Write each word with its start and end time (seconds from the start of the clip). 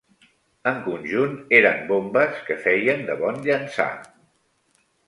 En 0.71 0.79
conjunt, 0.85 1.35
eren 1.59 1.85
bombes 1.91 2.43
que 2.49 2.59
feien 2.65 3.07
de 3.13 3.21
bon 3.25 3.41
llançar. 3.49 3.91